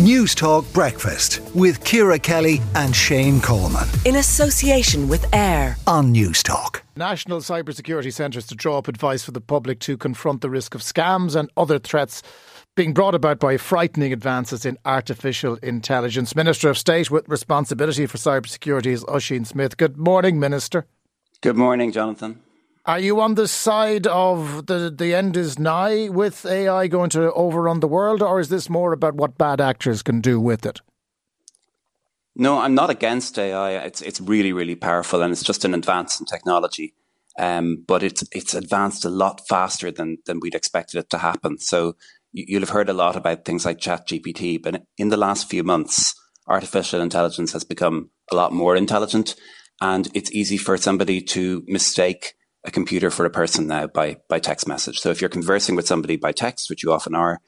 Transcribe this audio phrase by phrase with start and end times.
[0.00, 3.86] Newstalk Breakfast with Ciara Kelly and Shane Coleman.
[4.06, 6.80] In association with AIR on Newstalk.
[6.96, 10.80] National cybersecurity centres to draw up advice for the public to confront the risk of
[10.80, 12.22] scams and other threats
[12.76, 16.34] being brought about by frightening advances in artificial intelligence.
[16.34, 19.76] Minister of State with responsibility for cybersecurity is Ossian Smyth.
[19.76, 20.86] Good morning, Minister.
[21.42, 22.40] Good morning, Jonathan.
[22.86, 27.32] Are you on the side of the the end is nigh with AI going to
[27.32, 30.80] overrun the world, or is this more about what bad actors can do with it?
[32.34, 33.72] No, I'm not against AI.
[33.84, 36.94] It's it's really really powerful, and it's just an advance in technology.
[37.38, 41.58] Um, but it's it's advanced a lot faster than than we'd expected it to happen.
[41.58, 41.96] So
[42.32, 46.14] you'll have heard a lot about things like ChatGPT, but in the last few months,
[46.46, 49.34] artificial intelligence has become a lot more intelligent,
[49.82, 54.38] and it's easy for somebody to mistake a computer for a person now by by
[54.38, 55.00] text message.
[55.00, 57.40] So if you're conversing with somebody by text, which you often are,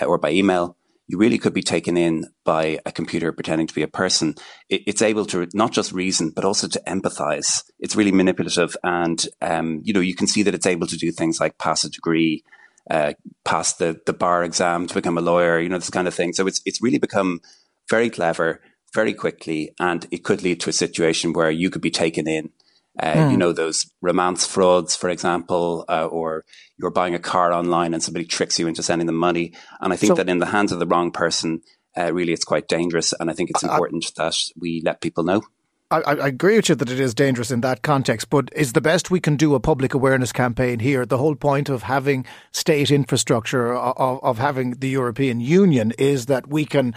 [0.00, 0.76] uh, or by email,
[1.06, 4.34] you really could be taken in by a computer pretending to be a person.
[4.68, 7.62] It, it's able to not just reason, but also to empathize.
[7.78, 11.12] It's really manipulative, and um, you know you can see that it's able to do
[11.12, 12.44] things like pass a degree,
[12.90, 13.12] uh,
[13.44, 15.60] pass the the bar exam to become a lawyer.
[15.60, 16.32] You know this kind of thing.
[16.32, 17.40] So it's it's really become
[17.88, 18.60] very clever
[18.94, 22.50] very quickly, and it could lead to a situation where you could be taken in
[22.98, 23.16] uh, mm.
[23.16, 23.38] You hmm.
[23.38, 26.44] know, those romance frauds, for example, uh, or
[26.78, 29.52] you're buying a car online and somebody tricks you into sending them money.
[29.80, 31.60] And I think so, that in the hands of the wrong person,
[31.96, 33.12] uh, really it's quite dangerous.
[33.18, 35.42] And I think it's important I, that we let people know.
[35.90, 38.80] I, I, agree with you that it is dangerous in that context, but is the
[38.80, 41.06] best we can do a public awareness campaign here?
[41.06, 46.48] The whole point of having state infrastructure, of, of having the European Union, is that
[46.48, 46.92] we can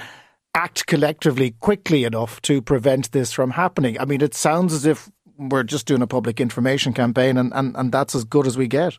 [0.55, 3.99] act collectively quickly enough to prevent this from happening.
[3.99, 7.75] I mean, it sounds as if we're just doing a public information campaign and, and,
[7.75, 8.97] and that's as good as we get.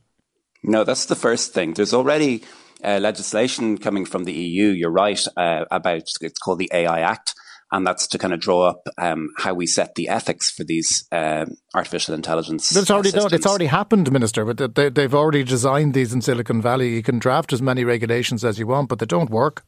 [0.62, 1.74] No, that's the first thing.
[1.74, 2.42] There's already
[2.82, 7.34] uh, legislation coming from the EU, you're right, uh, about it's called the AI Act.
[7.72, 11.06] And that's to kind of draw up um, how we set the ethics for these
[11.12, 12.72] um, artificial intelligence.
[12.72, 13.32] But it's already done.
[13.32, 14.44] It's already happened, Minister.
[14.44, 16.96] But they, they've already designed these in Silicon Valley.
[16.96, 19.64] You can draft as many regulations as you want, but they don't work.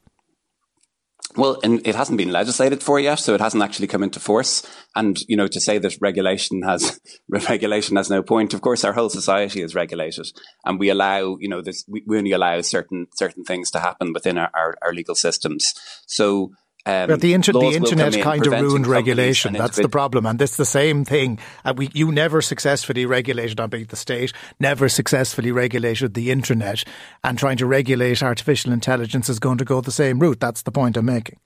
[1.35, 4.67] Well, and it hasn't been legislated for yet, so it hasn't actually come into force.
[4.95, 8.53] And you know, to say that regulation has regulation has no point.
[8.53, 10.27] Of course, our whole society is regulated,
[10.65, 11.85] and we allow you know this.
[11.89, 15.73] We, only allow certain certain things to happen within our, our, our legal systems.
[16.07, 16.53] So
[16.85, 19.53] um, but the, inter- the internet kind of ruined regulation.
[19.53, 21.39] That's the problem, and it's the same thing.
[21.65, 26.83] Uh, we, you never successfully regulated, on being the state, never successfully regulated the internet,
[27.23, 30.41] and trying to regulate artificial intelligence is going to go the same route.
[30.41, 31.39] That's the point I'm making.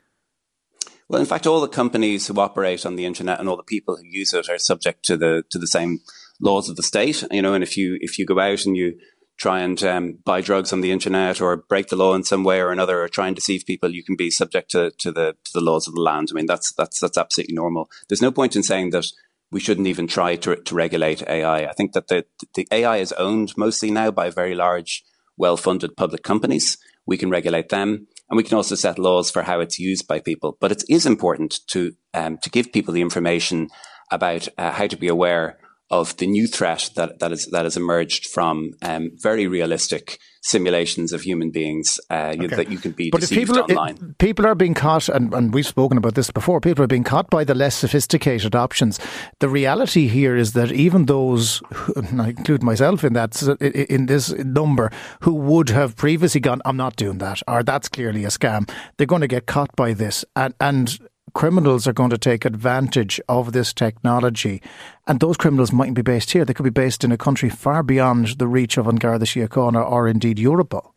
[1.09, 3.97] Well, in fact, all the companies who operate on the internet and all the people
[3.97, 6.01] who use it are subject to the to the same
[6.41, 7.23] laws of the state.
[7.31, 8.99] You know, and if you if you go out and you
[9.37, 12.61] try and um, buy drugs on the internet or break the law in some way
[12.61, 15.51] or another or try and deceive people, you can be subject to, to the to
[15.53, 16.29] the laws of the land.
[16.31, 17.91] I mean, that's that's that's absolutely normal.
[18.09, 19.07] There's no point in saying that
[19.51, 21.67] we shouldn't even try to to regulate AI.
[21.67, 22.25] I think that the
[22.55, 25.05] the AI is owned mostly now by very large,
[25.37, 26.79] well funded public companies.
[27.07, 28.09] We can regulate them.
[28.29, 30.57] And we can also set laws for how it's used by people.
[30.61, 33.69] But it is important to um, to give people the information
[34.11, 35.59] about uh, how to be aware
[35.91, 41.13] of the new threat that that is that has emerged from um, very realistic simulations
[41.13, 42.43] of human beings uh, okay.
[42.43, 43.99] you, that you can be but deceived people online.
[44.01, 46.61] Are, people are being caught, and, and we've spoken about this before.
[46.61, 49.01] People are being caught by the less sophisticated options.
[49.41, 51.63] The reality here is that even those,
[51.97, 56.77] and I include myself in that, in this number, who would have previously gone, "I'm
[56.77, 60.25] not doing that," or "That's clearly a scam," they're going to get caught by this,
[60.35, 60.99] and and
[61.37, 64.63] criminals are going to take advantage of this technology.
[65.07, 66.47] And those criminals mightn't be based here.
[66.47, 69.89] They could be based in a country far beyond the reach of An Garda Síochána
[69.89, 70.93] or indeed Europol.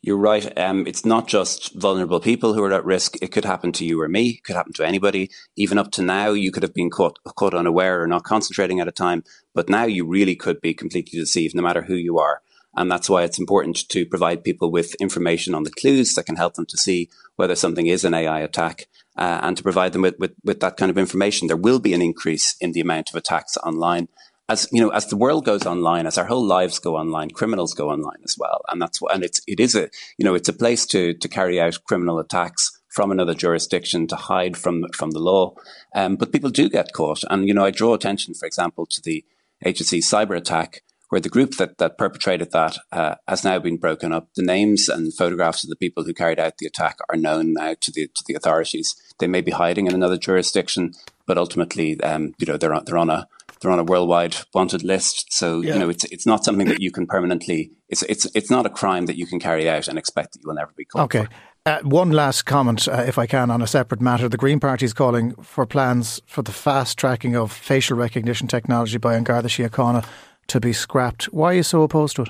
[0.00, 0.56] You're right.
[0.56, 3.16] Um, it's not just vulnerable people who are at risk.
[3.20, 4.28] It could happen to you or me.
[4.28, 5.28] It could happen to anybody.
[5.56, 8.86] Even up to now, you could have been caught, caught unaware or not concentrating at
[8.86, 9.24] a time.
[9.56, 12.42] But now you really could be completely deceived, no matter who you are.
[12.76, 16.36] And that's why it's important to provide people with information on the clues that can
[16.36, 18.86] help them to see whether something is an AI attack
[19.16, 21.48] uh, and to provide them with, with, with that kind of information.
[21.48, 24.08] There will be an increase in the amount of attacks online.
[24.48, 27.74] As you know, as the world goes online, as our whole lives go online, criminals
[27.74, 29.88] go online as well, and that's what, and it's it is a
[30.18, 34.16] you know it's a place to to carry out criminal attacks from another jurisdiction to
[34.16, 35.54] hide from from the law.
[35.94, 39.00] Um, but people do get caught, and you know I draw attention, for example, to
[39.00, 39.24] the
[39.64, 40.82] HSE cyber attack,
[41.12, 44.30] where the group that, that perpetrated that uh, has now been broken up.
[44.34, 47.74] The names and photographs of the people who carried out the attack are known now
[47.82, 48.96] to the to the authorities.
[49.18, 50.94] They may be hiding in another jurisdiction,
[51.26, 53.28] but ultimately, um, you know, they're on, they're on a
[53.60, 55.34] they're on a worldwide wanted list.
[55.34, 55.74] So yeah.
[55.74, 57.72] you know, it's it's not something that you can permanently.
[57.90, 60.48] It's it's it's not a crime that you can carry out and expect that you
[60.48, 61.14] will never be caught.
[61.14, 61.26] Okay.
[61.66, 64.28] Uh, one last comment, uh, if I can, on a separate matter.
[64.28, 68.96] The Green Party is calling for plans for the fast tracking of facial recognition technology
[68.96, 70.04] by An Garda Síochána
[70.48, 71.24] to be scrapped.
[71.26, 72.28] Why are you so opposed to it?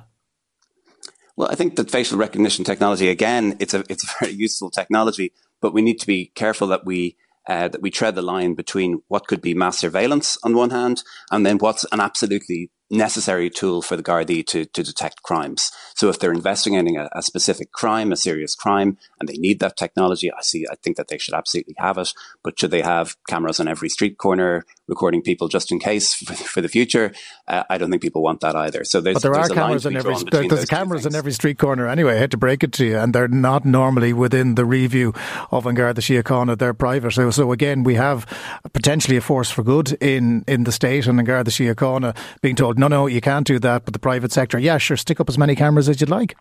[1.36, 5.32] Well, I think that facial recognition technology, again, it's a it's a very useful technology,
[5.60, 7.16] but we need to be careful that we
[7.48, 11.02] uh, that we tread the line between what could be mass surveillance on one hand,
[11.30, 15.72] and then what's an absolutely necessary tool for the Gardaí to, to detect crimes.
[15.96, 19.78] So if they're investigating a, a, specific crime, a serious crime, and they need that
[19.78, 22.12] technology, I see, I think that they should absolutely have it.
[22.44, 26.34] But should they have cameras on every street corner recording people just in case for,
[26.34, 27.12] for the future?
[27.48, 28.84] Uh, I don't think people want that either.
[28.84, 31.88] So there's, but there are cameras in every there, there's cameras in every street corner
[31.88, 32.14] anyway.
[32.16, 35.12] I had to break it to you, and they're not normally within the review
[35.50, 36.58] of Garda Síochána.
[36.58, 37.12] They're private.
[37.12, 38.26] So, so again, we have
[38.72, 42.78] potentially a force for good in in the state and An Garda Síochána being told
[42.78, 43.84] no, no, you can't do that.
[43.84, 46.36] But the private sector, yeah, sure, stick up as many cameras as you'd like.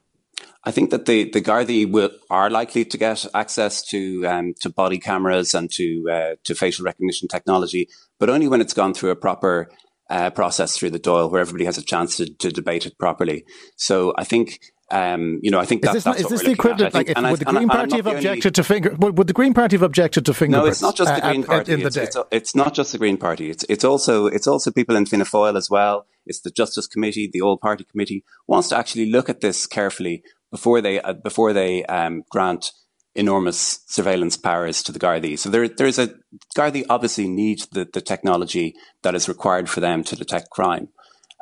[0.63, 4.69] I think that the the Gardaí will are likely to get access to um, to
[4.69, 7.89] body cameras and to uh, to facial recognition technology,
[8.21, 9.67] but only when it's gone through a proper
[10.11, 13.43] uh, process through the Dáil, where everybody has a chance to, to debate it properly.
[13.77, 14.59] So I think
[14.91, 16.93] um, you know, I think that, is this, is this the equivalent?
[16.93, 18.95] Like, if, would the Green Party have objected only, to finger?
[18.99, 20.65] Would the Green Party have objected to fingerprints?
[20.65, 21.73] No, it's not just the Green uh, Party.
[21.73, 22.03] in the it's, day.
[22.03, 23.49] It's, it's, not just the Green Party.
[23.49, 26.05] It's it's also it's also people in Fianna Fáil as well.
[26.25, 30.23] It's the Justice Committee, the All Party Committee wants to actually look at this carefully
[30.51, 32.73] before they uh, before they um, grant
[33.15, 35.37] enormous surveillance powers to the Gardaí.
[35.37, 36.13] So there, there's a
[36.55, 40.89] Gardaí obviously need the, the technology that is required for them to detect crime.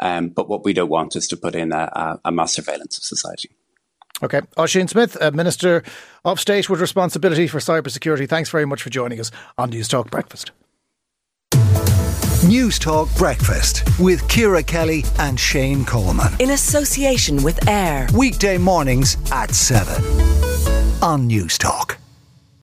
[0.02, 2.98] Um, but what we don't want is to put in a, a, a mass surveillance
[2.98, 3.50] of society.
[4.24, 4.42] Okay.
[4.58, 5.84] Ossian Smyth, Minister
[6.26, 10.52] of State with responsibility for cybersecurity, thanks very much for joining us on Newstalk Breakfast.
[12.42, 16.34] Newstalk Breakfast with Ciara Kelly and Shane Coleman.
[16.40, 18.08] In association with AIR.
[18.14, 20.39] Weekday mornings at 7
[21.02, 21.99] on Newstalk.